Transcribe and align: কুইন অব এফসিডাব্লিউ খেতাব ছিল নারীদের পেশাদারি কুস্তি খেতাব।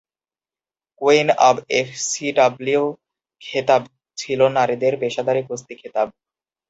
কুইন 1.01 1.27
অব 1.47 1.55
এফসিডাব্লিউ 1.79 2.83
খেতাব 3.41 3.81
ছিল 4.17 4.39
নারীদের 4.57 4.93
পেশাদারি 5.01 5.41
কুস্তি 5.47 5.73
খেতাব। 5.81 6.07